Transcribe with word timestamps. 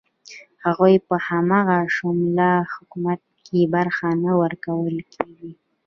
هغوی 0.65 0.95
په 1.07 1.15
همه 1.27 1.59
شموله 1.95 2.49
حکومت 2.73 3.21
کې 3.45 3.59
برخه 3.75 4.07
نه 4.23 4.31
ورکول 4.41 4.95
کیږي. 5.13 5.51